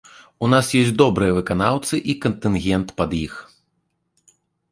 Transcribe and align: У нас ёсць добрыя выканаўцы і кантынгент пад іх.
У 0.45 0.47
нас 0.53 0.69
ёсць 0.79 0.93
добрыя 1.01 1.35
выканаўцы 1.39 1.95
і 2.13 2.17
кантынгент 2.25 2.87
пад 3.01 3.11
іх. 3.21 3.39